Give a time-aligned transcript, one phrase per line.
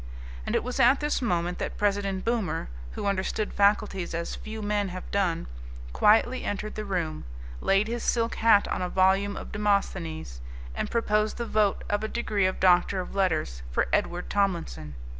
[0.47, 4.87] And it was at this moment that President Boomer, who understood faculties as few men
[4.89, 5.45] have done,
[5.93, 7.23] quietly entered the room,
[7.59, 10.41] laid his silk hat on a volume of Demosthenes,
[10.73, 14.95] and proposed the vote of a degree of Doctor of Letters for Edward Tomlinson.